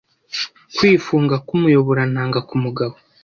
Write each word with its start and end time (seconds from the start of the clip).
Kwifunga 0.75 1.35
k’umuyoborantanga 1.47 2.39
ku 2.47 2.55
mugabo 2.63 2.95